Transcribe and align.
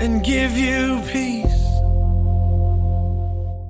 and 0.00 0.24
give 0.24 0.56
you 0.56 1.02
peace. 1.12 1.46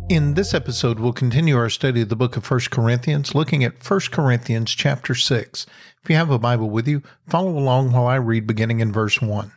In 0.08 0.34
this 0.34 0.54
episode, 0.54 1.00
we'll 1.00 1.12
continue 1.12 1.56
our 1.56 1.68
study 1.68 2.02
of 2.02 2.08
the 2.08 2.16
book 2.16 2.36
of 2.36 2.48
1 2.48 2.60
Corinthians, 2.70 3.34
looking 3.34 3.64
at 3.64 3.88
1 3.88 4.00
Corinthians 4.12 4.72
chapter 4.74 5.14
6. 5.14 5.66
If 6.02 6.08
you 6.08 6.16
have 6.16 6.30
a 6.30 6.38
Bible 6.38 6.70
with 6.70 6.86
you, 6.86 7.02
follow 7.28 7.56
along 7.58 7.92
while 7.92 8.06
I 8.06 8.14
read 8.14 8.46
beginning 8.46 8.80
in 8.80 8.92
verse 8.92 9.20
1. 9.20 9.52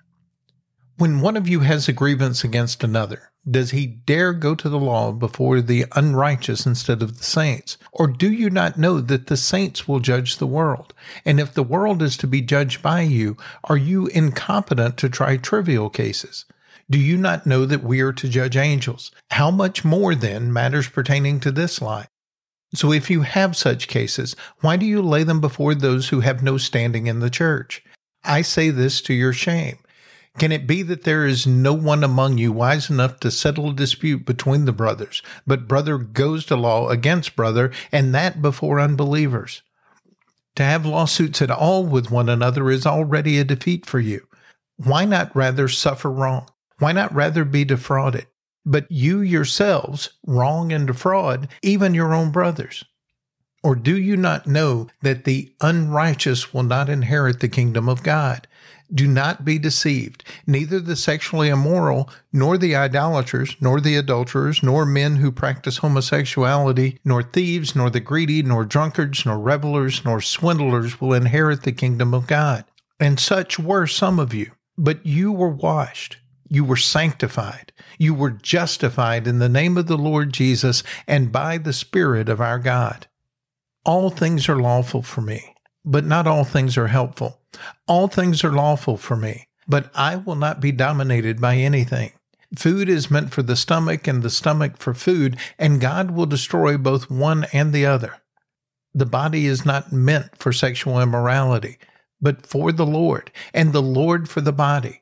When 0.97 1.21
one 1.21 1.37
of 1.37 1.47
you 1.47 1.61
has 1.61 1.87
a 1.87 1.93
grievance 1.93 2.43
against 2.43 2.83
another, 2.83 3.31
does 3.49 3.71
he 3.71 3.85
dare 3.85 4.33
go 4.33 4.55
to 4.55 4.69
the 4.69 4.79
law 4.79 5.11
before 5.11 5.59
the 5.61 5.85
unrighteous 5.95 6.65
instead 6.65 7.01
of 7.01 7.17
the 7.17 7.23
saints? 7.23 7.77
Or 7.91 8.07
do 8.07 8.31
you 8.31 8.49
not 8.49 8.77
know 8.77 8.99
that 9.01 9.27
the 9.27 9.37
saints 9.37 9.87
will 9.87 9.99
judge 9.99 10.37
the 10.37 10.47
world? 10.47 10.93
And 11.25 11.39
if 11.39 11.53
the 11.53 11.63
world 11.63 12.01
is 12.01 12.15
to 12.17 12.27
be 12.27 12.41
judged 12.41 12.81
by 12.81 13.01
you, 13.01 13.37
are 13.65 13.77
you 13.77 14.07
incompetent 14.07 14.97
to 14.97 15.09
try 15.09 15.37
trivial 15.37 15.89
cases? 15.89 16.45
Do 16.89 16.99
you 16.99 17.17
not 17.17 17.45
know 17.45 17.65
that 17.65 17.83
we 17.83 18.01
are 18.01 18.13
to 18.13 18.27
judge 18.27 18.57
angels? 18.57 19.11
How 19.31 19.49
much 19.49 19.85
more 19.85 20.15
then 20.15 20.51
matters 20.51 20.89
pertaining 20.89 21.39
to 21.41 21.51
this 21.51 21.81
life? 21.81 22.07
So 22.75 22.91
if 22.91 23.09
you 23.09 23.21
have 23.21 23.55
such 23.55 23.87
cases, 23.87 24.35
why 24.61 24.77
do 24.77 24.85
you 24.85 25.01
lay 25.01 25.23
them 25.23 25.39
before 25.39 25.75
those 25.75 26.09
who 26.09 26.21
have 26.21 26.43
no 26.43 26.57
standing 26.57 27.07
in 27.07 27.19
the 27.19 27.29
church? 27.29 27.83
I 28.23 28.41
say 28.41 28.69
this 28.69 29.01
to 29.01 29.13
your 29.13 29.33
shame. 29.33 29.77
Can 30.39 30.51
it 30.51 30.65
be 30.65 30.81
that 30.81 31.03
there 31.03 31.27
is 31.27 31.45
no 31.45 31.73
one 31.73 32.03
among 32.03 32.39
you 32.39 32.51
wise 32.51 32.89
enough 32.89 33.19
to 33.19 33.29
settle 33.29 33.69
a 33.69 33.73
dispute 33.73 34.25
between 34.25 34.65
the 34.65 34.71
brothers, 34.71 35.21
but 35.45 35.67
brother 35.67 35.99
goes 35.99 36.45
to 36.47 36.55
law 36.55 36.89
against 36.89 37.35
brother, 37.35 37.71
and 37.91 38.15
that 38.15 38.41
before 38.41 38.79
unbelievers? 38.79 39.61
To 40.55 40.63
have 40.63 40.85
lawsuits 40.85 41.41
at 41.41 41.51
all 41.51 41.85
with 41.85 42.09
one 42.09 42.29
another 42.29 42.71
is 42.71 42.87
already 42.87 43.37
a 43.37 43.43
defeat 43.43 43.85
for 43.85 43.99
you. 43.99 44.27
Why 44.77 45.05
not 45.05 45.35
rather 45.35 45.67
suffer 45.67 46.11
wrong? 46.11 46.47
Why 46.79 46.91
not 46.91 47.13
rather 47.13 47.45
be 47.45 47.65
defrauded? 47.65 48.27
But 48.65 48.89
you 48.89 49.19
yourselves 49.21 50.11
wrong 50.25 50.71
and 50.71 50.87
defraud 50.87 51.49
even 51.61 51.93
your 51.93 52.13
own 52.13 52.31
brothers. 52.31 52.85
Or 53.61 53.75
do 53.75 53.97
you 53.97 54.17
not 54.17 54.47
know 54.47 54.87
that 55.01 55.23
the 55.23 55.53
unrighteous 55.61 56.53
will 56.53 56.63
not 56.63 56.89
inherit 56.89 57.39
the 57.39 57.47
kingdom 57.47 57.87
of 57.87 58.03
God? 58.03 58.47
Do 58.93 59.07
not 59.07 59.45
be 59.45 59.57
deceived. 59.57 60.23
Neither 60.45 60.79
the 60.79 60.97
sexually 60.97 61.47
immoral, 61.47 62.09
nor 62.31 62.57
the 62.57 62.75
idolaters, 62.75 63.55
nor 63.61 63.79
the 63.79 63.95
adulterers, 63.95 64.61
nor 64.61 64.85
men 64.85 65.15
who 65.15 65.31
practice 65.31 65.77
homosexuality, 65.77 66.99
nor 67.05 67.23
thieves, 67.23 67.75
nor 67.75 67.89
the 67.89 68.01
greedy, 68.01 68.43
nor 68.43 68.65
drunkards, 68.65 69.25
nor 69.25 69.39
revelers, 69.39 70.03
nor 70.03 70.21
swindlers 70.21 70.99
will 70.99 71.13
inherit 71.13 71.63
the 71.63 71.71
kingdom 71.71 72.13
of 72.13 72.27
God. 72.27 72.65
And 72.99 73.19
such 73.19 73.57
were 73.57 73.87
some 73.87 74.19
of 74.19 74.33
you. 74.33 74.51
But 74.77 75.05
you 75.05 75.31
were 75.31 75.49
washed 75.49 76.17
you 76.53 76.63
were 76.63 76.77
sanctified. 76.77 77.73
You 77.97 78.13
were 78.13 78.29
justified 78.29 79.25
in 79.25 79.39
the 79.39 79.49
name 79.49 79.75
of 79.75 79.87
the 79.87 79.97
Lord 79.97 80.31
Jesus 80.31 80.83
and 81.07 81.31
by 81.31 81.57
the 81.57 81.73
Spirit 81.73 82.29
of 82.29 82.39
our 82.39 82.59
God. 82.59 83.07
All 83.85 84.11
things 84.11 84.47
are 84.47 84.61
lawful 84.61 85.01
for 85.01 85.21
me, 85.21 85.55
but 85.83 86.05
not 86.05 86.27
all 86.27 86.43
things 86.43 86.77
are 86.77 86.89
helpful. 86.89 87.39
All 87.87 88.07
things 88.07 88.43
are 88.43 88.51
lawful 88.51 88.97
for 88.97 89.15
me, 89.15 89.47
but 89.67 89.89
I 89.95 90.15
will 90.15 90.35
not 90.35 90.61
be 90.61 90.71
dominated 90.71 91.41
by 91.41 91.55
anything. 91.55 92.11
Food 92.55 92.87
is 92.87 93.09
meant 93.09 93.31
for 93.31 93.41
the 93.41 93.55
stomach 93.55 94.07
and 94.07 94.21
the 94.21 94.29
stomach 94.29 94.77
for 94.77 94.93
food, 94.93 95.37
and 95.57 95.81
God 95.81 96.11
will 96.11 96.27
destroy 96.27 96.77
both 96.77 97.09
one 97.09 97.47
and 97.51 97.73
the 97.73 97.87
other. 97.87 98.21
The 98.93 99.07
body 99.07 99.47
is 99.47 99.65
not 99.65 99.91
meant 99.91 100.37
for 100.37 100.53
sexual 100.53 101.01
immorality, 101.01 101.79
but 102.21 102.45
for 102.45 102.71
the 102.71 102.85
Lord, 102.85 103.31
and 103.55 103.73
the 103.73 103.81
Lord 103.81 104.29
for 104.29 104.41
the 104.41 104.53
body. 104.53 105.01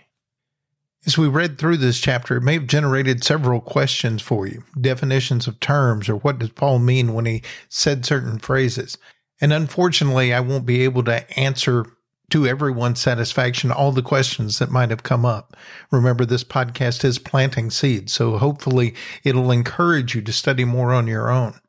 As 1.03 1.17
we 1.17 1.27
read 1.27 1.57
through 1.57 1.77
this 1.77 1.99
chapter, 1.99 2.37
it 2.37 2.41
may 2.41 2.53
have 2.53 2.67
generated 2.67 3.23
several 3.23 3.59
questions 3.59 4.21
for 4.21 4.45
you 4.45 4.63
definitions 4.79 5.47
of 5.47 5.59
terms, 5.59 6.07
or 6.07 6.15
what 6.17 6.37
does 6.37 6.51
Paul 6.51 6.77
mean 6.77 7.15
when 7.15 7.25
he 7.25 7.41
said 7.69 8.05
certain 8.05 8.37
phrases. 8.37 8.99
And 9.39 9.51
unfortunately, 9.51 10.31
I 10.31 10.41
won't 10.41 10.67
be 10.67 10.83
able 10.83 11.03
to 11.05 11.39
answer 11.39 11.87
to 12.29 12.45
everyone's 12.45 13.01
satisfaction 13.01 13.71
all 13.71 13.91
the 13.91 14.03
questions 14.03 14.59
that 14.59 14.69
might 14.69 14.91
have 14.91 15.01
come 15.01 15.25
up. 15.25 15.57
Remember, 15.89 16.23
this 16.23 16.43
podcast 16.43 17.03
is 17.03 17.17
planting 17.17 17.71
seeds, 17.71 18.13
so 18.13 18.37
hopefully 18.37 18.93
it'll 19.23 19.51
encourage 19.51 20.13
you 20.13 20.21
to 20.21 20.31
study 20.31 20.65
more 20.65 20.93
on 20.93 21.07
your 21.07 21.31
own. 21.31 21.59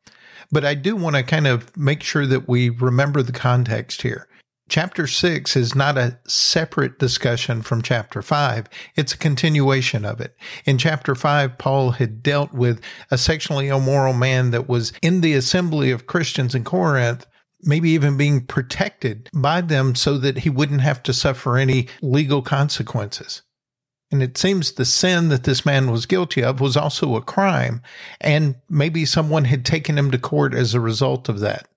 But 0.52 0.66
I 0.66 0.74
do 0.74 0.94
want 0.94 1.16
to 1.16 1.22
kind 1.22 1.46
of 1.46 1.74
make 1.74 2.02
sure 2.02 2.26
that 2.26 2.46
we 2.46 2.68
remember 2.68 3.22
the 3.22 3.32
context 3.32 4.02
here. 4.02 4.28
Chapter 4.72 5.06
6 5.06 5.54
is 5.54 5.74
not 5.74 5.98
a 5.98 6.18
separate 6.26 6.98
discussion 6.98 7.60
from 7.60 7.82
chapter 7.82 8.22
5, 8.22 8.70
it's 8.96 9.12
a 9.12 9.18
continuation 9.18 10.06
of 10.06 10.18
it. 10.18 10.34
In 10.64 10.78
chapter 10.78 11.14
5, 11.14 11.58
Paul 11.58 11.90
had 11.90 12.22
dealt 12.22 12.54
with 12.54 12.80
a 13.10 13.18
sexually 13.18 13.68
immoral 13.68 14.14
man 14.14 14.50
that 14.52 14.70
was 14.70 14.94
in 15.02 15.20
the 15.20 15.34
assembly 15.34 15.90
of 15.90 16.06
Christians 16.06 16.54
in 16.54 16.64
Corinth, 16.64 17.26
maybe 17.60 17.90
even 17.90 18.16
being 18.16 18.46
protected 18.46 19.28
by 19.34 19.60
them 19.60 19.94
so 19.94 20.16
that 20.16 20.38
he 20.38 20.48
wouldn't 20.48 20.80
have 20.80 21.02
to 21.02 21.12
suffer 21.12 21.58
any 21.58 21.86
legal 22.00 22.40
consequences. 22.40 23.42
And 24.10 24.22
it 24.22 24.38
seems 24.38 24.72
the 24.72 24.86
sin 24.86 25.28
that 25.28 25.44
this 25.44 25.66
man 25.66 25.90
was 25.90 26.06
guilty 26.06 26.42
of 26.42 26.62
was 26.62 26.78
also 26.78 27.14
a 27.14 27.20
crime, 27.20 27.82
and 28.22 28.54
maybe 28.70 29.04
someone 29.04 29.44
had 29.44 29.66
taken 29.66 29.98
him 29.98 30.10
to 30.12 30.18
court 30.18 30.54
as 30.54 30.72
a 30.72 30.80
result 30.80 31.28
of 31.28 31.40
that. 31.40 31.68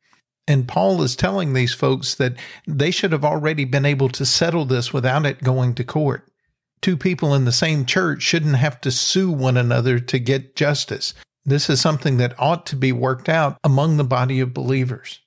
And 0.48 0.68
Paul 0.68 1.02
is 1.02 1.16
telling 1.16 1.54
these 1.54 1.74
folks 1.74 2.14
that 2.16 2.36
they 2.68 2.92
should 2.92 3.12
have 3.12 3.26
already 3.26 3.66
been 3.66 3.86
able 3.86 4.09
to 4.09 4.26
settle 4.26 4.66
this 4.66 4.94
without 4.94 5.26
it 5.26 5.44
going 5.44 5.74
to 5.76 5.84
court. 5.84 6.28
Two 6.82 6.97
people 6.97 7.34
in 7.34 7.46
the 7.46 7.52
same 7.52 7.86
church 7.86 8.22
shouldn't 8.22 8.58
have 8.58 8.80
to 8.82 8.92
sue 8.92 9.32
one 9.32 9.58
another 9.58 10.00
to 10.00 10.20
get 10.20 10.56
justice. 10.56 11.16
This 11.44 11.70
is 11.70 11.82
something 11.82 12.18
that 12.18 12.40
ought 12.40 12.66
to 12.68 12.76
be 12.76 12.92
worked 12.92 13.28
out 13.28 13.58
among 13.64 13.97
the 13.97 14.03
body 14.03 14.40
of 14.40 14.53
believers. 14.53 15.20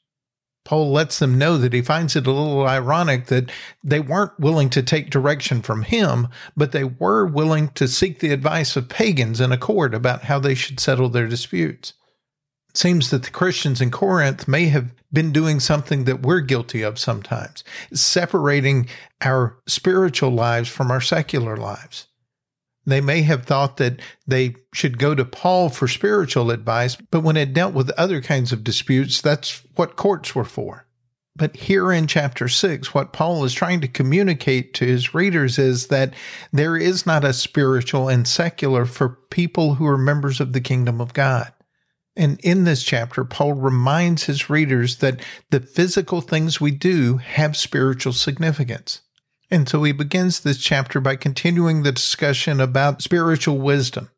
Paul 0.65 0.93
lets 0.93 1.19
them 1.19 1.38
know 1.38 1.56
that 1.56 1.73
he 1.73 1.81
finds 1.81 2.14
it 2.14 2.26
a 2.26 2.31
little 2.31 2.67
ironic 2.67 3.26
that 3.26 3.50
they 3.82 4.00
weren't 4.00 4.38
willing 4.38 4.69
to 4.71 4.82
take 4.82 5.09
direction 5.09 5.62
from 5.62 5.82
him, 5.82 6.29
but 6.56 6.73
they 6.73 6.85
were 6.85 7.25
willing 7.25 7.71
to 7.71 7.88
seek 7.88 8.19
the 8.19 8.32
advice 8.32 8.76
of 8.76 8.88
pagans 8.91 9.41
in 9.41 9.50
a 9.50 9.56
court 9.56 9.94
about 9.94 10.25
how 10.25 10.38
they 10.38 10.55
should 10.55 10.79
settle 10.79 11.09
their 11.09 11.26
disputes. 11.26 11.94
Seems 12.78 13.10
that 13.10 13.25
the 13.25 13.30
Christians 13.30 13.80
in 13.80 13.90
Corinth 13.90 14.46
may 14.46 14.66
have 14.66 14.94
been 15.12 15.32
doing 15.32 15.58
something 15.58 16.04
that 16.04 16.22
we're 16.22 16.38
guilty 16.38 16.82
of 16.82 16.96
sometimes, 16.96 17.64
separating 17.92 18.88
our 19.20 19.58
spiritual 19.66 20.30
lives 20.30 20.69
from 20.69 20.88
our 20.92 21.00
secular 21.00 21.56
lives. 21.56 22.06
They 22.86 23.00
may 23.00 23.22
have 23.22 23.44
thought 23.44 23.78
that 23.78 23.98
they 24.28 24.54
should 24.72 24.96
go 24.96 25.16
to 25.16 25.25
Paul 25.25 25.70
for 25.70 25.88
spiritual 25.88 26.52
advice, 26.52 26.94
but 27.10 27.25
when 27.25 27.36
it 27.36 27.52
dealt 27.52 27.75
with 27.75 27.90
other 27.98 28.20
kinds 28.20 28.52
of 28.52 28.62
disputes, 28.62 29.20
that's 29.20 29.64
what 29.75 29.96
courts 29.96 30.36
were 30.36 30.44
for. 30.44 30.86
But 31.34 31.56
here 31.56 31.90
in 31.90 32.06
chapter 32.06 32.46
six, 32.46 32.94
what 32.94 33.12
Paul 33.12 33.42
is 33.42 33.54
trying 33.54 33.80
to 33.80 33.88
communicate 33.88 34.72
to 34.75 34.86
his 34.86 35.12
readers 35.12 35.58
is 35.58 35.88
that 35.88 36.14
there 36.52 36.76
is 36.76 37.04
not 37.04 37.25
a 37.25 37.32
spiritual 37.32 38.08
and 38.08 38.28
secular 38.28 38.84
for 38.86 39.08
people 39.08 39.75
who 39.75 39.86
are 39.88 39.98
members 39.98 40.38
of 40.38 40.52
the 40.52 40.60
kingdom 40.60 41.00
of 41.00 41.12
God. 41.12 41.52
And 42.19 42.41
in 42.41 42.65
this 42.65 42.82
chapter, 42.82 43.25
Paul 43.25 43.53
reminds 43.53 44.25
his 44.25 44.50
readers 44.50 44.97
that 44.97 45.20
the 45.50 45.61
physical 45.61 46.20
things 46.20 46.61
we 46.61 46.73
do 46.73 47.19
have 47.19 47.56
spiritual 47.56 48.12
significance. 48.12 49.03
And 49.53 49.69
so 49.69 49.85
he 49.85 49.93
begins 49.93 50.41
this 50.41 50.59
chapter 50.59 51.00
by 51.00 51.15
continuing 51.15 51.85
the 51.85 51.93
discussion 51.93 52.61
about 52.61 53.03
spiritual 53.03 53.59
wisdom, 53.59 54.11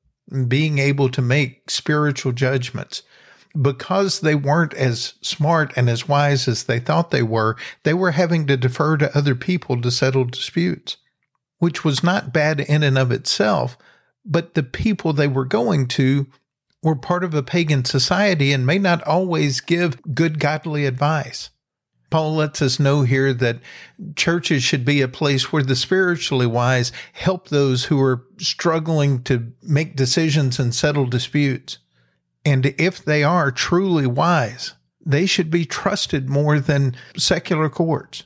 being 0.49 0.79
able 0.79 1.11
to 1.11 1.20
make 1.20 1.70
spiritual 1.70 2.32
judgments 2.32 3.02
because 3.61 4.20
they 4.20 4.35
weren't 4.35 4.75
as 4.75 5.14
smart 5.20 5.73
and 5.76 5.91
as 5.91 6.08
wise 6.08 6.49
as 6.49 6.64
they 6.64 6.81
thought 6.81 7.11
they 7.11 7.23
were, 7.23 7.56
they 7.82 7.94
were 7.94 8.12
having 8.12 8.46
to 8.46 8.56
defer 8.56 8.96
to 8.96 9.17
other 9.17 9.35
people 9.35 9.81
to 9.82 9.91
settle 9.91 10.25
disputes, 10.25 10.96
which 11.58 11.85
was 11.85 12.03
not 12.03 12.32
bad 12.32 12.61
in 12.61 12.82
and 12.82 12.96
of 12.96 13.12
itself. 13.12 13.76
But 14.25 14.55
the 14.55 14.62
people 14.62 15.12
they 15.12 15.29
were 15.29 15.44
going 15.44 15.88
to 15.88 16.26
were 16.82 16.97
part 16.97 17.25
of 17.25 17.35
a 17.35 17.43
pagan 17.43 17.85
society 17.85 18.53
and 18.53 18.65
may 18.65 18.79
not 18.79 19.03
always 19.03 19.61
give 19.61 20.03
good 20.15 20.38
godly 20.38 20.87
advice. 20.87 21.50
Paul 22.11 22.35
lets 22.35 22.61
us 22.61 22.81
know 22.81 23.03
here 23.03 23.32
that 23.35 23.61
churches 24.17 24.65
should 24.65 24.85
be 24.85 25.00
a 25.00 25.09
place 25.09 25.53
where 25.53 25.62
the 25.62 25.77
spiritually 25.77 26.47
wise 26.47 26.91
help 27.12 27.49
those 27.49 27.85
who 27.85 28.03
are 28.03 28.27
struggling 28.38 29.23
to 29.25 29.53
make 29.62 29.94
decisions 29.94 30.59
and 30.59 30.75
settle 30.75 31.06
disputes. 31.06 31.79
And 32.44 32.75
if 32.79 33.05
they 33.05 33.23
are 33.23 33.53
truly 33.53 34.06
wise, 34.06 34.75
they 35.05 35.25
should 35.25 35.50
be 35.50 35.65
trusted 35.65 36.29
more 36.29 36.59
than 36.59 36.97
secular 37.17 37.69
courts. 37.69 38.25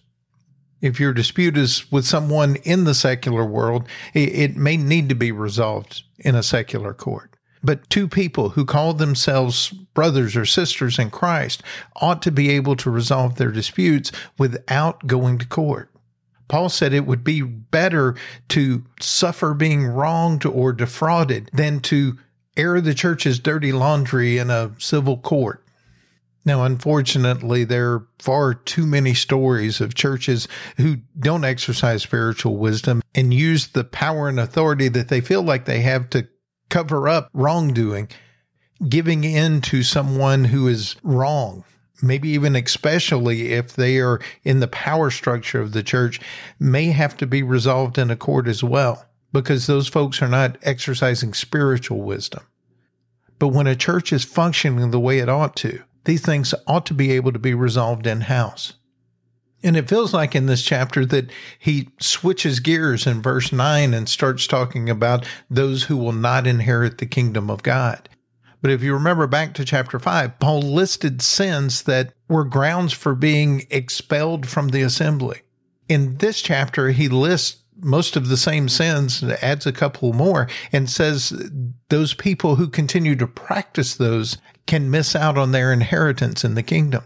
If 0.81 0.99
your 1.01 1.13
dispute 1.13 1.57
is 1.57 1.91
with 1.91 2.07
someone 2.07 2.57
in 2.57 2.85
the 2.85 2.95
secular 2.95 3.45
world, 3.45 3.87
it, 4.13 4.57
may 4.57 4.77
need 4.77 5.09
to 5.09 5.15
be 5.15 5.33
resolved 5.33 6.03
in 6.19 6.35
a 6.35 6.43
secular 6.43 6.93
court. 6.93 7.34
But 7.65 7.89
two 7.89 8.07
people 8.07 8.51
who 8.51 8.67
call 8.67 8.93
themselves 8.93 9.71
brothers 9.71 10.37
or 10.37 10.45
sisters 10.45 10.99
in 10.99 11.11
Christ 11.11 11.63
ought 11.97 12.21
to 12.23 12.31
be 12.31 12.51
able 12.51 12.77
to 12.77 12.91
resolve 12.91 13.37
their 13.37 13.51
disputes 13.51 14.13
without 14.37 15.07
going 15.07 15.39
to 15.39 15.47
court. 15.47 15.91
Paul 16.47 16.69
said 16.69 16.93
it 16.93 17.07
would 17.07 17.25
be 17.25 17.41
better 17.41 18.17
to 18.51 18.85
suffer 19.01 19.55
being 19.55 19.87
wronged 19.87 20.45
or 20.45 20.75
defrauded 20.75 21.49
than 21.55 21.81
to 21.81 22.19
air 22.55 22.83
the 22.83 22.93
church's 22.93 23.39
dirty 23.39 23.73
laundry 23.73 24.37
in 24.37 24.51
a 24.51 24.73
civil 24.79 25.17
court. 25.17 25.65
Now, 26.45 26.65
unfortunately, 26.65 27.65
there 27.65 27.93
are 27.93 28.07
far 28.19 28.53
too 28.53 28.87
many 28.87 29.15
stories 29.15 29.81
of 29.81 29.95
churches 29.95 30.47
who 30.77 30.99
don't 31.19 31.45
exercise 31.45 32.03
spiritual 32.03 32.59
wisdom 32.59 33.01
and 33.15 33.33
use 33.33 33.69
the 33.69 33.85
power 33.85 34.29
and 34.29 34.39
authority 34.39 34.89
that 34.89 35.09
they 35.09 35.23
feel 35.23 35.43
like 35.43 35.65
they 35.65 35.81
have 35.81 36.11
to 36.11 36.29
cover 36.69 37.09
up 37.09 37.31
wrongdoing, 37.33 38.09
giving 38.89 39.25
in 39.25 39.61
to 39.63 39.83
someone 39.83 40.45
who 40.45 40.69
is 40.69 40.97
wrong. 41.03 41.65
Maybe 42.03 42.29
even 42.31 42.57
especially 42.57 43.53
if 43.53 43.75
they 43.75 43.99
are 43.99 44.21
in 44.43 44.61
the 44.61 44.69
power 44.69 45.11
structure 45.11 45.61
of 45.61 45.73
the 45.73 45.83
church, 45.83 46.21
may 46.59 46.87
have 46.87 47.17
to 47.19 47.27
be 47.27 47.43
resolved 47.43 47.99
in 47.99 48.11
a 48.11 48.17
court 48.17 48.49
as 48.49 48.63
well 48.63 49.07
because 49.33 49.67
those 49.67 49.89
folks 49.89 50.21
are 50.23 50.29
not 50.29 50.59
exercising 50.63 51.35
spiritual 51.35 52.03
wisdom. 52.03 52.45
But 53.39 53.49
when 53.49 53.67
a 53.67 53.77
church 53.77 54.13
is 54.13 54.25
functioning 54.25 54.91
the 54.91 55.01
way 55.01 55.19
it 55.19 55.29
ought 55.29 55.57
to, 55.57 55.83
these 56.05 56.23
things 56.23 56.55
ought 56.67 56.87
to 56.87 56.95
be 56.95 57.13
able 57.13 57.33
to 57.33 57.39
be 57.39 57.55
resolved 57.55 58.07
in 58.07 58.23
house. 58.23 58.75
And 59.65 59.79
it 59.79 59.89
feels 59.89 60.13
like 60.13 60.35
in 60.35 60.45
this 60.45 60.63
chapter 60.63 61.07
that 61.07 61.31
he 61.59 61.89
switches 61.99 62.61
gears 62.61 63.07
in 63.07 63.23
verse 63.23 63.51
9 63.51 63.95
and 63.95 64.09
starts 64.09 64.47
talking 64.47 64.91
about 64.91 65.27
those 65.49 65.85
who 65.85 65.97
will 65.97 66.13
not 66.13 66.47
inherit 66.47 66.99
the 66.99 67.07
kingdom 67.07 67.51
of 67.51 67.63
God. 67.63 68.11
But 68.61 68.71
if 68.71 68.83
you 68.83 68.93
remember 68.93 69.27
back 69.27 69.55
to 69.55 69.65
chapter 69.65 69.99
5, 69.99 70.39
Paul 70.39 70.61
listed 70.61 71.23
sins 71.23 71.83
that 71.85 72.13
were 72.29 72.45
grounds 72.45 72.93
for 72.93 73.15
being 73.15 73.67
expelled 73.71 74.47
from 74.47 74.69
the 74.69 74.83
assembly. 74.83 75.41
In 75.89 76.19
this 76.19 76.43
chapter, 76.43 76.91
he 76.91 77.09
lists 77.09 77.63
most 77.77 78.17
of 78.17 78.29
the 78.29 78.37
same 78.37 78.69
sins, 78.69 79.23
and 79.23 79.33
adds 79.43 79.67
a 79.67 79.73
couple 79.73 80.13
more, 80.13 80.49
and 80.73 80.89
says 80.89 81.51
those 81.89 82.15
people 82.15 82.57
who 82.57 82.69
continue 82.69 83.17
to 83.17 83.27
practice 83.27 83.95
those 83.95 84.39
can 84.67 84.91
miss 84.91 85.17
out 85.17 85.37
on 85.37 85.53
their 85.53 85.73
inheritance 85.73 86.45
in 86.45 86.55
the 86.55 86.63
kingdom. 86.63 87.05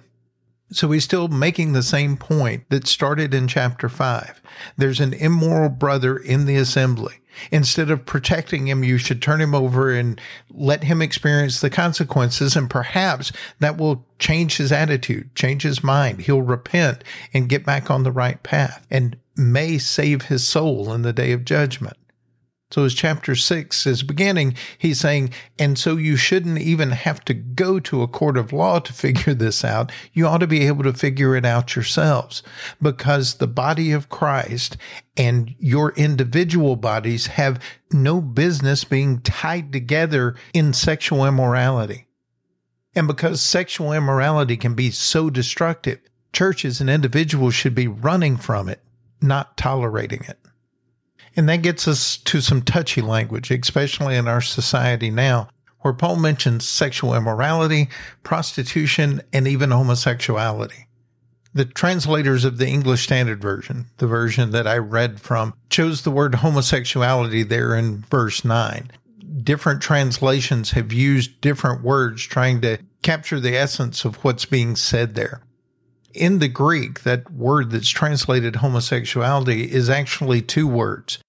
So 0.70 0.90
he's 0.90 1.04
still 1.04 1.28
making 1.28 1.72
the 1.72 1.82
same 1.82 2.16
point 2.16 2.68
that 2.68 2.86
started 2.86 3.32
in 3.32 3.48
chapter 3.48 3.88
5. 3.88 4.42
There's 4.76 5.00
an 5.00 5.14
immoral 5.14 5.70
brother 5.70 6.16
in 6.16 6.44
the 6.44 6.56
assembly. 6.56 7.14
Instead 7.50 7.90
of 7.90 8.04
protecting 8.04 8.66
him, 8.66 8.84
you 8.84 8.98
should 8.98 9.22
turn 9.22 9.40
him 9.40 9.54
over 9.54 9.90
and 9.92 10.20
let 10.50 10.84
him 10.84 11.00
experience 11.00 11.60
the 11.60 11.70
consequences. 11.70 12.56
And 12.56 12.68
perhaps 12.68 13.32
that 13.60 13.78
will 13.78 14.04
change 14.18 14.56
his 14.56 14.72
attitude, 14.72 15.34
change 15.34 15.62
his 15.62 15.82
mind. 15.82 16.22
He'll 16.22 16.42
repent 16.42 17.04
and 17.32 17.48
get 17.48 17.64
back 17.64 17.90
on 17.90 18.02
the 18.02 18.12
right 18.12 18.42
path 18.42 18.86
and 18.90 19.16
may 19.36 19.78
save 19.78 20.22
his 20.22 20.46
soul 20.46 20.92
in 20.92 21.02
the 21.02 21.12
day 21.12 21.32
of 21.32 21.44
judgment. 21.44 21.96
So 22.70 22.84
as 22.84 22.92
chapter 22.92 23.34
six 23.34 23.86
is 23.86 24.02
beginning, 24.02 24.54
he's 24.76 25.00
saying, 25.00 25.30
and 25.58 25.78
so 25.78 25.96
you 25.96 26.16
shouldn't 26.16 26.58
even 26.58 26.90
have 26.90 27.24
to 27.24 27.32
go 27.32 27.80
to 27.80 28.02
a 28.02 28.08
court 28.08 28.36
of 28.36 28.52
law 28.52 28.78
to 28.78 28.92
figure 28.92 29.32
this 29.32 29.64
out. 29.64 29.90
You 30.12 30.26
ought 30.26 30.38
to 30.38 30.46
be 30.46 30.66
able 30.66 30.84
to 30.84 30.92
figure 30.92 31.34
it 31.34 31.46
out 31.46 31.74
yourselves 31.74 32.42
because 32.82 33.34
the 33.34 33.46
body 33.46 33.90
of 33.92 34.10
Christ 34.10 34.76
and 35.16 35.54
your 35.58 35.92
individual 35.92 36.76
bodies 36.76 37.28
have 37.28 37.58
no 37.90 38.20
business 38.20 38.84
being 38.84 39.20
tied 39.22 39.72
together 39.72 40.34
in 40.52 40.74
sexual 40.74 41.24
immorality. 41.24 42.06
And 42.94 43.06
because 43.06 43.40
sexual 43.40 43.92
immorality 43.94 44.58
can 44.58 44.74
be 44.74 44.90
so 44.90 45.30
destructive, 45.30 46.00
churches 46.34 46.82
and 46.82 46.90
individuals 46.90 47.54
should 47.54 47.74
be 47.74 47.88
running 47.88 48.36
from 48.36 48.68
it, 48.68 48.82
not 49.22 49.56
tolerating 49.56 50.24
it. 50.28 50.38
And 51.38 51.48
that 51.48 51.62
gets 51.62 51.86
us 51.86 52.16
to 52.16 52.40
some 52.40 52.62
touchy 52.62 53.00
language, 53.00 53.52
especially 53.52 54.16
in 54.16 54.26
our 54.26 54.40
society 54.40 55.08
now, 55.08 55.48
where 55.82 55.94
Paul 55.94 56.16
mentions 56.16 56.68
sexual 56.68 57.14
immorality, 57.14 57.90
prostitution, 58.24 59.22
and 59.32 59.46
even 59.46 59.70
homosexuality. 59.70 60.88
The 61.54 61.64
translators 61.64 62.44
of 62.44 62.58
the 62.58 62.66
English 62.66 63.04
Standard 63.04 63.40
Version, 63.40 63.86
the 63.98 64.08
version 64.08 64.50
that 64.50 64.66
I 64.66 64.78
read 64.78 65.20
from, 65.20 65.54
chose 65.70 66.02
the 66.02 66.10
word 66.10 66.34
homosexuality 66.34 67.44
there 67.44 67.76
in 67.76 67.98
verse 67.98 68.44
9. 68.44 68.90
Different 69.44 69.80
translations 69.80 70.72
have 70.72 70.92
used 70.92 71.40
different 71.40 71.84
words 71.84 72.24
trying 72.24 72.62
to 72.62 72.78
capture 73.04 73.38
the 73.38 73.56
essence 73.56 74.04
of 74.04 74.16
what's 74.24 74.44
being 74.44 74.74
said 74.74 75.14
there. 75.14 75.40
In 76.12 76.40
the 76.40 76.48
Greek, 76.48 77.04
that 77.04 77.30
word 77.30 77.70
that's 77.70 77.90
translated 77.90 78.56
homosexuality 78.56 79.70
is 79.70 79.88
actually 79.88 80.42
two 80.42 80.66
words 80.66 81.20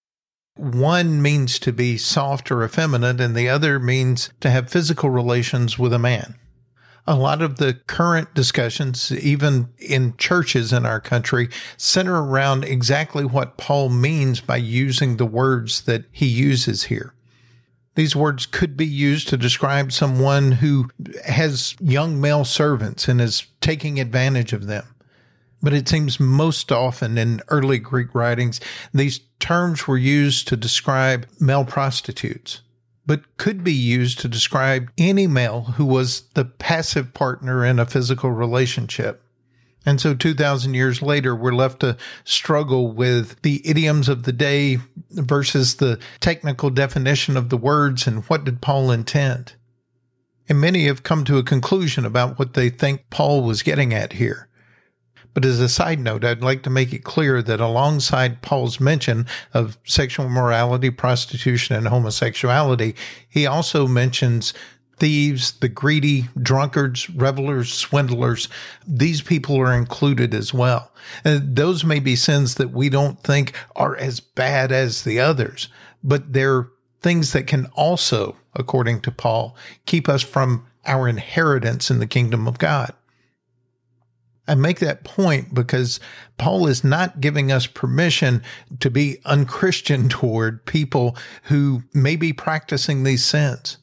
one 0.59 1.21
means 1.21 1.57
to 1.59 1.71
be 1.71 1.97
soft 1.97 2.51
or 2.51 2.63
effeminate, 2.63 3.21
and 3.21 3.35
the 3.35 3.49
other 3.49 3.79
means 3.79 4.29
to 4.41 4.49
have 4.49 4.69
physical 4.69 5.09
relations 5.09 5.79
with 5.79 5.93
a 5.93 5.99
man. 5.99 6.35
A 7.07 7.15
lot 7.15 7.41
of 7.41 7.57
the 7.57 7.75
current 7.87 8.33
discussions, 8.35 9.11
even 9.11 9.69
in 9.79 10.15
churches 10.17 10.71
in 10.73 10.85
our 10.85 10.99
country, 10.99 11.49
center 11.77 12.21
around 12.21 12.65
exactly 12.65 13.25
what 13.25 13.57
Paul 13.57 13.89
means 13.89 14.41
by 14.41 14.57
using 14.57 15.17
the 15.17 15.25
words 15.25 15.81
that 15.81 16.03
he 16.11 16.27
uses 16.27 16.83
here. 16.83 17.13
These 17.95 18.15
words 18.15 18.45
could 18.45 18.77
be 18.77 18.85
used 18.85 19.27
to 19.29 19.37
describe 19.37 19.91
someone 19.91 20.53
who 20.53 20.89
has 21.25 21.75
young 21.79 22.21
male 22.21 22.45
servants 22.45 23.07
and 23.07 23.19
is 23.19 23.47
taking 23.59 23.99
advantage 23.99 24.53
of 24.53 24.67
them. 24.67 24.95
But 25.61 25.73
it 25.73 25.89
seems 25.89 26.19
most 26.19 26.71
often 26.71 27.17
in 27.17 27.41
early 27.49 27.79
Greek 27.79 28.15
writings, 28.15 28.61
these 28.93 29.19
terms 29.39 29.87
were 29.87 29.97
used 29.97 30.47
to 30.47 30.55
describe 30.55 31.27
male 31.39 31.65
prostitutes, 31.65 32.61
but 33.05 33.37
could 33.37 33.63
be 33.63 33.73
used 33.73 34.19
to 34.19 34.27
describe 34.27 34.89
any 34.97 35.27
male 35.27 35.61
who 35.75 35.85
was 35.85 36.21
the 36.33 36.45
passive 36.45 37.13
partner 37.13 37.65
in 37.65 37.79
a 37.79 37.85
physical 37.85 38.31
relationship. 38.31 39.21
And 39.85 39.99
so 39.99 40.13
2000 40.13 40.73
years 40.73 41.01
later, 41.01 41.35
we're 41.35 41.53
left 41.53 41.79
to 41.81 41.97
struggle 42.23 42.91
with 42.91 43.41
the 43.41 43.61
idioms 43.67 44.09
of 44.09 44.23
the 44.23 44.33
day 44.33 44.77
versus 45.09 45.75
the 45.75 45.99
technical 46.19 46.69
definition 46.69 47.37
of 47.37 47.49
the 47.49 47.57
words 47.57 48.05
and 48.05 48.23
what 48.25 48.43
did 48.43 48.61
Paul 48.61 48.91
intend. 48.91 49.53
And 50.49 50.59
many 50.59 50.85
have 50.85 51.03
come 51.03 51.23
to 51.25 51.37
a 51.37 51.43
conclusion 51.43 52.05
about 52.05 52.37
what 52.37 52.55
they 52.55 52.69
think 52.69 53.09
Paul 53.09 53.43
was 53.43 53.63
getting 53.63 53.93
at 53.93 54.13
here. 54.13 54.48
But 55.33 55.45
as 55.45 55.59
a 55.59 55.69
side 55.69 55.99
note, 55.99 56.23
I'd 56.23 56.41
like 56.41 56.63
to 56.63 56.69
make 56.69 56.91
it 56.91 57.03
clear 57.03 57.41
that 57.41 57.59
alongside 57.59 58.41
Paul's 58.41 58.79
mention 58.79 59.27
of 59.53 59.77
sexual 59.85 60.27
morality, 60.27 60.89
prostitution, 60.89 61.75
and 61.75 61.87
homosexuality, 61.87 62.95
he 63.27 63.45
also 63.45 63.87
mentions 63.87 64.53
thieves, 64.97 65.53
the 65.53 65.69
greedy, 65.69 66.27
drunkards, 66.41 67.09
revelers, 67.09 67.71
swindlers, 67.73 68.49
these 68.85 69.21
people 69.21 69.57
are 69.57 69.73
included 69.73 70.33
as 70.33 70.53
well. 70.53 70.91
And 71.23 71.55
those 71.55 71.83
may 71.83 71.99
be 71.99 72.15
sins 72.15 72.55
that 72.55 72.71
we 72.71 72.89
don't 72.89 73.21
think 73.23 73.53
are 73.75 73.95
as 73.95 74.19
bad 74.19 74.71
as 74.71 75.03
the 75.03 75.19
others, 75.19 75.69
but 76.03 76.33
they're 76.33 76.67
things 77.01 77.31
that 77.33 77.47
can 77.47 77.67
also, 77.67 78.35
according 78.53 79.01
to 79.01 79.11
Paul, 79.11 79.55
keep 79.85 80.09
us 80.09 80.21
from 80.21 80.65
our 80.85 81.07
inheritance 81.07 81.89
in 81.89 81.99
the 81.99 82.07
kingdom 82.07 82.47
of 82.47 82.57
God. 82.57 82.93
I 84.49 84.55
make 84.55 84.79
that 84.79 85.03
point 85.03 85.53
because 85.53 85.99
Paul 86.39 86.65
is 86.65 86.83
not 86.83 87.21
giving 87.21 87.51
us 87.51 87.67
permission 87.67 88.41
to 88.79 88.89
be 88.89 89.19
unchristian 89.23 90.09
toward 90.09 90.65
people 90.65 91.15
who 91.43 91.83
may 91.93 92.15
be 92.15 92.33
practicing 92.33 93.03
these 93.03 93.23
sins. 93.23 93.77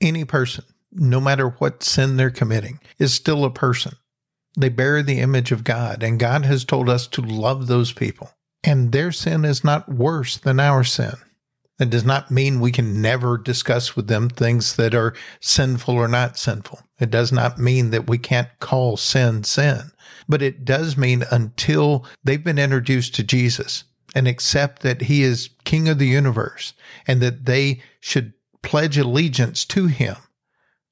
Any 0.00 0.24
person, 0.24 0.64
no 0.90 1.20
matter 1.20 1.50
what 1.50 1.82
sin 1.82 2.16
they're 2.16 2.30
committing, 2.30 2.80
is 2.98 3.12
still 3.12 3.44
a 3.44 3.50
person. 3.50 3.96
They 4.56 4.70
bear 4.70 5.02
the 5.02 5.20
image 5.20 5.52
of 5.52 5.64
God, 5.64 6.02
and 6.02 6.18
God 6.18 6.46
has 6.46 6.64
told 6.64 6.88
us 6.88 7.06
to 7.08 7.20
love 7.20 7.66
those 7.66 7.92
people. 7.92 8.30
And 8.64 8.92
their 8.92 9.12
sin 9.12 9.44
is 9.44 9.62
not 9.62 9.88
worse 9.88 10.38
than 10.38 10.58
our 10.58 10.82
sin. 10.82 11.14
That 11.80 11.88
does 11.88 12.04
not 12.04 12.30
mean 12.30 12.60
we 12.60 12.72
can 12.72 13.00
never 13.00 13.38
discuss 13.38 13.96
with 13.96 14.06
them 14.06 14.28
things 14.28 14.76
that 14.76 14.94
are 14.94 15.14
sinful 15.40 15.94
or 15.94 16.08
not 16.08 16.36
sinful. 16.36 16.82
It 17.00 17.10
does 17.10 17.32
not 17.32 17.58
mean 17.58 17.88
that 17.88 18.06
we 18.06 18.18
can't 18.18 18.50
call 18.58 18.98
sin 18.98 19.44
sin, 19.44 19.90
but 20.28 20.42
it 20.42 20.66
does 20.66 20.98
mean 20.98 21.24
until 21.30 22.04
they've 22.22 22.44
been 22.44 22.58
introduced 22.58 23.14
to 23.14 23.22
Jesus 23.22 23.84
and 24.14 24.28
accept 24.28 24.82
that 24.82 25.00
he 25.04 25.22
is 25.22 25.48
king 25.64 25.88
of 25.88 25.98
the 25.98 26.06
universe 26.06 26.74
and 27.06 27.22
that 27.22 27.46
they 27.46 27.80
should 27.98 28.34
pledge 28.60 28.98
allegiance 28.98 29.64
to 29.64 29.86
him, 29.86 30.16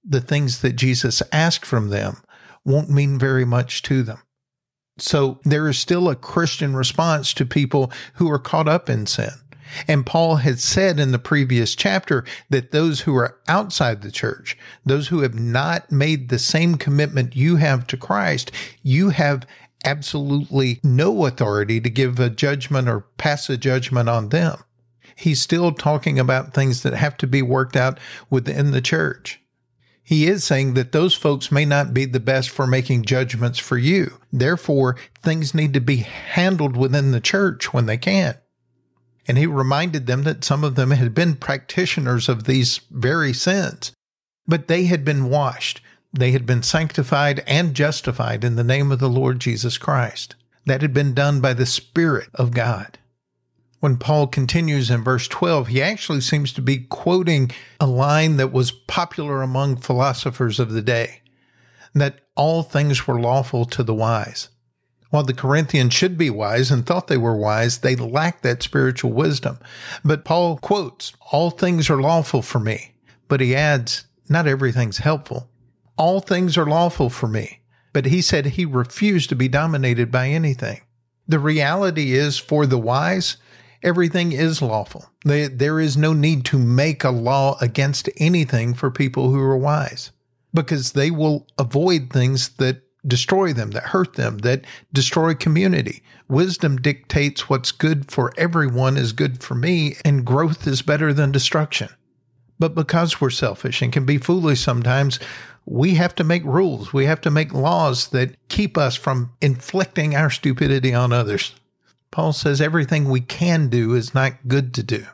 the 0.03 0.23
things 0.23 0.63
that 0.63 0.77
Jesus 0.77 1.23
asked 1.33 1.67
from 1.67 1.91
them 1.91 2.23
won't 2.65 2.89
mean 2.89 3.19
very 3.19 3.45
much 3.45 3.83
to 3.83 4.03
them. 4.03 4.23
So 4.97 5.39
there 5.45 5.69
is 5.69 5.79
still 5.79 6.09
a 6.09 6.17
Christian 6.17 6.75
response 6.75 7.35
to 7.35 7.45
people 7.45 7.93
who 8.15 8.31
are 8.31 8.39
caught 8.39 8.69
up 8.69 8.89
in 8.89 9.05
sin. 9.05 9.33
And 9.87 10.07
Paul 10.07 10.37
had 10.37 10.61
said 10.61 10.99
in 10.99 11.13
the 11.13 11.19
previous 11.19 11.75
chapter 11.75 12.25
that 12.51 12.71
those 12.71 13.01
who 13.01 13.15
are 13.17 13.39
outside 13.49 14.03
the 14.03 14.11
church, 14.11 14.57
those 14.85 15.09
who 15.09 15.21
have 15.21 15.35
not 15.35 15.91
made 15.93 16.29
the 16.29 16.39
same 16.39 16.77
commitment 16.77 17.37
you 17.37 17.57
have 17.57 17.87
to 17.89 17.97
Christ, 17.97 18.51
you 18.83 19.11
have 19.11 19.47
absolutely 19.85 20.81
no 20.83 21.27
authority 21.27 21.81
to 21.81 21.91
give 21.91 22.19
a 22.19 22.31
judgment 22.31 22.89
or 22.89 23.01
pass 23.17 23.49
a 23.49 23.57
judgment 23.57 24.09
on 24.09 24.31
them. 24.31 24.59
He's 25.15 25.41
still 25.41 25.73
talking 25.73 26.19
about 26.19 26.55
things 26.55 26.83
that 26.83 26.95
have 26.95 27.17
to 27.19 27.27
be 27.27 27.43
worked 27.43 27.77
out 27.77 27.99
within 28.31 28.71
the 28.71 28.81
church. 28.81 29.41
He 30.09 30.27
is 30.27 30.43
saying 30.43 30.73
that 30.75 30.93
those 30.93 31.15
folks 31.15 31.53
may 31.53 31.67
not 31.67 31.93
be 31.93 32.07
the 32.07 32.21
best 32.21 32.49
for 32.49 32.67
making 32.67 33.05
judgments 33.05 33.59
for 33.59 33.77
you. 33.77 34.19
Therefore, 34.33 34.97
things 35.23 35.55
need 35.55 35.75
to 35.75 35.81
be 35.81 35.97
handled 35.97 36.77
within 36.79 37.11
the 37.11 37.21
church 37.21 37.75
when 37.75 37.85
they 37.85 37.99
can. 37.99 38.37
And 39.29 39.39
he 39.39 39.47
reminded 39.47 40.07
them 40.07 40.25
that 40.25 40.43
some 40.43 40.65
of 40.65 40.75
them 40.75 40.91
had 40.91 41.15
been 41.15 41.37
practitioners 41.37 42.29
of 42.29 42.45
these 42.45 42.81
very 42.91 43.33
sins, 43.33 43.93
but 44.47 44.67
they 44.67 44.85
had 44.85 45.05
been 45.05 45.29
washed. 45.29 45.83
They 46.13 46.33
had 46.33 46.47
been 46.47 46.63
sanctified 46.63 47.45
and 47.47 47.75
justified 47.75 48.43
in 48.43 48.57
the 48.57 48.65
name 48.65 48.91
of 48.91 48.99
the 48.99 49.11
Lord 49.11 49.39
Jesus 49.39 49.77
Christ. 49.77 50.35
That 50.65 50.83
had 50.83 50.95
been 50.95 51.15
done 51.15 51.41
by 51.41 51.53
the 51.53 51.67
Spirit 51.67 52.29
of 52.35 52.53
God. 52.53 52.99
When 53.81 53.97
Paul 53.97 54.27
continues 54.27 54.91
in 54.91 55.05
verse 55.05 55.29
12, 55.29 55.69
he 55.69 55.83
actually 55.83 56.21
seems 56.21 56.53
to 56.55 56.63
be 56.63 56.79
quoting 56.79 57.53
a 57.79 57.87
line 57.87 58.39
that 58.39 58.53
was 58.53 58.73
popular 58.73 59.41
among 59.41 59.77
philosophers 59.77 60.59
of 60.59 60.73
the 60.73 60.83
day 60.83 61.21
that 61.95 62.21
all 62.35 62.63
things 62.63 63.07
were 63.07 63.21
lawful 63.21 63.65
to 63.67 63.83
the 63.83 63.95
wise. 63.95 64.49
While 65.11 65.23
the 65.23 65.35
Corinthians 65.35 65.95
should 65.95 66.19
be 66.19 66.29
wise 66.29 66.71
and 66.71 66.85
thought 66.85 67.07
they 67.07 67.17
were 67.17 67.37
wise, 67.37 67.79
they 67.79 67.97
lacked 67.97 68.43
that 68.43 68.63
spiritual 68.63 69.13
wisdom. 69.13 69.59
But 70.05 70.25
Paul 70.25 70.59
quotes, 70.59 71.15
All 71.33 71.51
things 71.51 71.89
are 71.89 72.01
lawful 72.01 72.43
for 72.43 72.59
me. 72.59 72.95
But 73.27 73.41
he 73.41 73.55
adds, 73.57 74.05
Not 74.29 74.47
everything's 74.47 74.99
helpful. 74.99 75.49
All 75.97 76.21
things 76.21 76.59
are 76.59 76.67
lawful 76.67 77.09
for 77.09 77.27
me. 77.27 77.61
But 77.93 78.07
he 78.07 78.21
said 78.21 78.47
he 78.47 78.65
refused 78.67 79.31
to 79.31 79.37
be 79.37 79.49
dominated 79.49 80.11
by 80.11 80.29
anything. 80.29 80.83
The 81.27 81.39
reality 81.39 82.13
is, 82.13 82.39
for 82.39 82.67
the 82.67 82.79
wise, 82.79 83.39
everything 83.83 84.33
is 84.33 84.61
lawful. 84.61 85.11
There 85.25 85.81
is 85.81 85.97
no 85.97 86.13
need 86.13 86.45
to 86.47 86.59
make 86.59 87.03
a 87.03 87.11
law 87.11 87.57
against 87.61 88.11
anything 88.19 88.75
for 88.75 88.91
people 88.91 89.31
who 89.31 89.41
are 89.41 89.57
wise 89.57 90.11
because 90.55 90.93
they 90.93 91.11
will 91.11 91.47
avoid 91.59 92.11
things 92.11 92.51
that 92.57 92.83
destroy 93.09 93.53
them, 93.53 93.71
that 93.73 93.85
hurt 93.85 94.15
them, 94.15 94.39
that 94.39 94.65
destroy 94.93 95.35
community. 95.35 96.03
Wisdom 96.29 96.77
dictates 96.77 97.49
what's 97.49 97.73
good 97.73 98.11
for 98.11 98.33
everyone 98.37 98.97
is 98.97 99.13
good 99.13 99.43
for 99.43 99.55
me, 99.55 99.97
and 100.05 100.25
growth 100.25 100.67
is 100.67 100.83
better 100.83 101.13
than 101.13 101.33
destruction. 101.33 101.89
But 102.59 102.75
because 102.75 103.21
we're 103.21 103.31
selfish 103.31 103.83
and 103.83 103.93
can 103.93 104.05
be 104.05 104.19
foolish 104.19 104.61
sometimes, 104.61 105.19
we 105.65 105.95
have 105.95 106.15
to 106.17 106.25
make 106.25 106.45
rules. 106.45 106.93
We 106.93 107.05
have 107.05 107.21
to 107.23 107.31
make 107.31 107.53
laws 107.53 108.09
that 108.09 108.37
keep 108.49 108.77
us 108.77 108.97
from 108.97 109.33
inflicting 109.41 110.17
our 110.17 110.31
stupidity 110.31 110.95
on 110.95 111.13
others. 111.13 111.55
Paul 112.11 112.33
says 112.33 112.61
everything 112.61 113.09
we 113.09 113.21
can 113.21 113.69
do 113.69 113.95
is 113.95 114.15
not 114.15 114.49
good 114.49 114.73
to 114.75 114.83
do. 114.83 115.07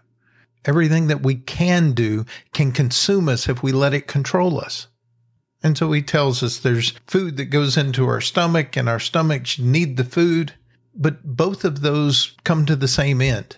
Everything 0.65 1.09
that 1.09 1.23
we 1.23 1.35
can 1.35 1.93
do 1.93 2.25
can 2.53 2.73
consume 2.73 3.29
us 3.29 3.49
if 3.49 3.63
we 3.63 3.73
let 3.73 3.93
it 3.93 4.07
control 4.07 4.59
us. 4.61 4.87
And 5.65 5.79
so 5.79 5.91
he 5.93 6.03
tells 6.03 6.43
us 6.43 6.59
there's 6.59 6.91
food 7.07 7.39
that 7.39 7.47
goes 7.47 7.79
into 7.79 8.07
our 8.07 8.21
stomach 8.21 8.77
and 8.77 8.87
our 8.87 9.01
stomachs 9.01 9.59
need 9.59 9.97
the 9.97 10.05
food, 10.05 10.53
but 10.95 11.37
both 11.37 11.65
of 11.65 11.81
those 11.81 12.37
come 12.45 12.67
to 12.67 12.77
the 12.77 12.87
same 12.87 13.23
end. 13.23 13.57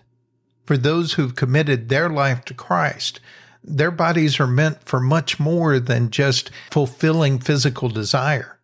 For 0.65 0.77
those 0.77 1.15
who've 1.15 1.35
committed 1.35 1.89
their 1.89 2.09
life 2.09 2.45
to 2.45 2.55
Christ, 2.55 3.21
their 3.63 3.91
bodies 3.91 4.39
are 4.39 4.47
meant 4.47 4.85
for 4.85 5.01
much 5.01 5.41
more 5.41 5.81
than 5.81 6.11
just 6.11 6.53
fulfilling 6.71 7.41
physical 7.41 7.89
desire. 7.89 8.61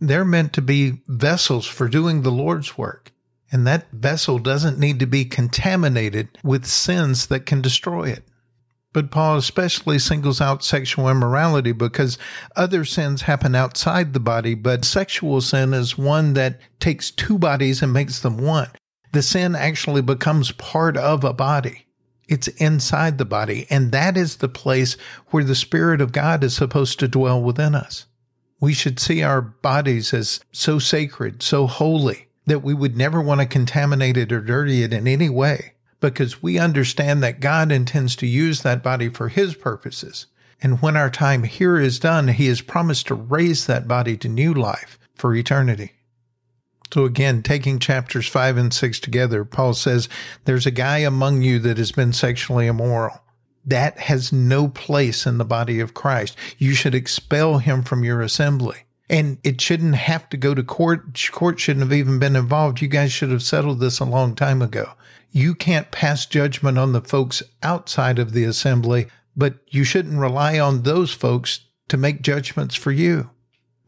They're 0.00 0.24
meant 0.24 0.52
to 0.52 0.62
be 0.62 1.02
vessels 1.08 1.66
for 1.66 1.88
doing 1.88 2.22
the 2.22 2.30
Lord's 2.30 2.78
work. 2.78 3.12
And 3.50 3.66
that 3.66 3.90
vessel 3.90 4.38
doesn't 4.38 4.78
need 4.78 5.00
to 5.00 5.06
be 5.06 5.24
contaminated 5.24 6.38
with 6.44 6.64
sins 6.64 7.26
that 7.26 7.46
can 7.46 7.60
destroy 7.60 8.10
it. 8.10 8.24
But 8.94 9.10
Paul 9.10 9.36
especially 9.38 9.98
singles 9.98 10.40
out 10.40 10.62
sexual 10.62 11.08
immorality 11.08 11.72
because 11.72 12.16
other 12.54 12.84
sins 12.84 13.22
happen 13.22 13.56
outside 13.56 14.12
the 14.12 14.20
body, 14.20 14.54
but 14.54 14.84
sexual 14.84 15.40
sin 15.40 15.74
is 15.74 15.98
one 15.98 16.34
that 16.34 16.60
takes 16.78 17.10
two 17.10 17.36
bodies 17.36 17.82
and 17.82 17.92
makes 17.92 18.20
them 18.20 18.38
one. 18.38 18.70
The 19.12 19.20
sin 19.20 19.56
actually 19.56 20.00
becomes 20.00 20.52
part 20.52 20.96
of 20.96 21.24
a 21.24 21.32
body. 21.32 21.86
It's 22.28 22.46
inside 22.46 23.18
the 23.18 23.24
body, 23.24 23.66
and 23.68 23.90
that 23.90 24.16
is 24.16 24.36
the 24.36 24.48
place 24.48 24.96
where 25.30 25.44
the 25.44 25.56
Spirit 25.56 26.00
of 26.00 26.12
God 26.12 26.44
is 26.44 26.54
supposed 26.54 27.00
to 27.00 27.08
dwell 27.08 27.42
within 27.42 27.74
us. 27.74 28.06
We 28.60 28.72
should 28.72 29.00
see 29.00 29.24
our 29.24 29.42
bodies 29.42 30.14
as 30.14 30.38
so 30.52 30.78
sacred, 30.78 31.42
so 31.42 31.66
holy, 31.66 32.28
that 32.46 32.62
we 32.62 32.74
would 32.74 32.96
never 32.96 33.20
want 33.20 33.40
to 33.40 33.46
contaminate 33.46 34.16
it 34.16 34.30
or 34.30 34.40
dirty 34.40 34.84
it 34.84 34.92
in 34.92 35.08
any 35.08 35.28
way 35.28 35.73
because 36.12 36.42
we 36.42 36.58
understand 36.58 37.22
that 37.22 37.40
God 37.40 37.72
intends 37.72 38.14
to 38.16 38.26
use 38.26 38.60
that 38.60 38.82
body 38.82 39.08
for 39.08 39.28
His 39.28 39.54
purposes. 39.54 40.26
And 40.62 40.82
when 40.82 40.98
our 40.98 41.08
time 41.08 41.44
here 41.44 41.78
is 41.78 41.98
done, 41.98 42.28
He 42.28 42.46
has 42.48 42.60
promised 42.60 43.06
to 43.06 43.14
raise 43.14 43.66
that 43.66 43.88
body 43.88 44.16
to 44.18 44.28
new 44.28 44.52
life 44.52 44.98
for 45.14 45.34
eternity. 45.34 45.92
So 46.92 47.06
again, 47.06 47.42
taking 47.42 47.78
chapters 47.78 48.28
5 48.28 48.58
and 48.58 48.72
6 48.72 49.00
together, 49.00 49.46
Paul 49.46 49.72
says, 49.72 50.08
There's 50.44 50.66
a 50.66 50.70
guy 50.70 50.98
among 50.98 51.40
you 51.40 51.58
that 51.60 51.78
has 51.78 51.90
been 51.90 52.12
sexually 52.12 52.66
immoral. 52.66 53.22
That 53.64 53.98
has 53.98 54.30
no 54.30 54.68
place 54.68 55.26
in 55.26 55.38
the 55.38 55.44
body 55.44 55.80
of 55.80 55.94
Christ. 55.94 56.36
You 56.58 56.74
should 56.74 56.94
expel 56.94 57.58
him 57.58 57.82
from 57.82 58.04
your 58.04 58.20
assembly. 58.20 58.84
And 59.08 59.38
it 59.42 59.60
shouldn't 59.60 59.94
have 59.94 60.28
to 60.28 60.36
go 60.36 60.54
to 60.54 60.62
court. 60.62 61.18
Court 61.32 61.58
shouldn't 61.58 61.84
have 61.84 61.92
even 61.92 62.18
been 62.18 62.36
involved. 62.36 62.82
You 62.82 62.88
guys 62.88 63.10
should 63.10 63.30
have 63.30 63.42
settled 63.42 63.80
this 63.80 64.00
a 64.00 64.04
long 64.04 64.34
time 64.34 64.60
ago. 64.60 64.92
You 65.36 65.56
can't 65.56 65.90
pass 65.90 66.26
judgment 66.26 66.78
on 66.78 66.92
the 66.92 67.00
folks 67.00 67.42
outside 67.60 68.20
of 68.20 68.34
the 68.34 68.44
assembly, 68.44 69.08
but 69.36 69.56
you 69.66 69.82
shouldn't 69.82 70.20
rely 70.20 70.60
on 70.60 70.82
those 70.82 71.12
folks 71.12 71.66
to 71.88 71.96
make 71.96 72.22
judgments 72.22 72.76
for 72.76 72.92
you. 72.92 73.30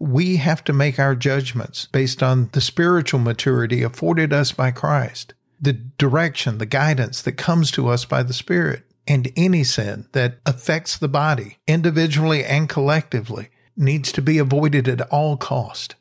We 0.00 0.38
have 0.38 0.64
to 0.64 0.72
make 0.72 0.98
our 0.98 1.14
judgments 1.14 1.86
based 1.86 2.20
on 2.20 2.48
the 2.50 2.60
spiritual 2.60 3.20
maturity 3.20 3.84
afforded 3.84 4.32
us 4.32 4.50
by 4.50 4.72
Christ, 4.72 5.34
the 5.60 5.74
direction, 5.74 6.58
the 6.58 6.66
guidance 6.66 7.22
that 7.22 7.36
comes 7.36 7.70
to 7.70 7.86
us 7.90 8.04
by 8.04 8.24
the 8.24 8.34
Spirit, 8.34 8.82
and 9.06 9.30
any 9.36 9.62
sin 9.62 10.08
that 10.14 10.40
affects 10.46 10.98
the 10.98 11.06
body, 11.06 11.58
individually 11.68 12.44
and 12.44 12.68
collectively, 12.68 13.50
needs 13.76 14.10
to 14.10 14.20
be 14.20 14.38
avoided 14.38 14.88
at 14.88 15.08
all 15.12 15.36
cost. 15.36 15.94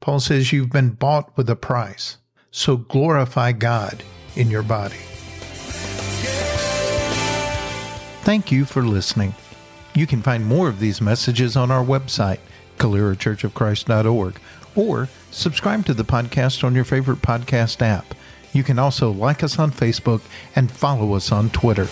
Paul 0.00 0.20
says 0.20 0.50
you've 0.50 0.72
been 0.72 0.92
bought 0.92 1.36
with 1.36 1.50
a 1.50 1.56
price, 1.56 2.16
so 2.50 2.78
glorify 2.78 3.52
God 3.52 4.02
in 4.38 4.50
your 4.50 4.62
body. 4.62 4.96
Thank 8.22 8.52
you 8.52 8.64
for 8.64 8.82
listening. 8.82 9.34
You 9.94 10.06
can 10.06 10.22
find 10.22 10.44
more 10.46 10.68
of 10.68 10.80
these 10.80 11.00
messages 11.00 11.56
on 11.56 11.70
our 11.70 11.84
website, 11.84 12.38
CaleraChurchOfChrist.org, 12.78 14.40
or 14.76 15.08
subscribe 15.30 15.86
to 15.86 15.94
the 15.94 16.04
podcast 16.04 16.62
on 16.62 16.74
your 16.74 16.84
favorite 16.84 17.22
podcast 17.22 17.82
app. 17.82 18.14
You 18.52 18.62
can 18.62 18.78
also 18.78 19.10
like 19.10 19.42
us 19.42 19.58
on 19.58 19.72
Facebook 19.72 20.20
and 20.54 20.70
follow 20.70 21.14
us 21.14 21.32
on 21.32 21.50
Twitter. 21.50 21.88